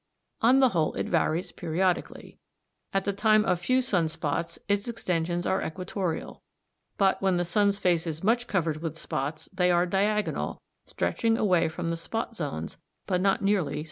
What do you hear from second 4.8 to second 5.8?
extensions are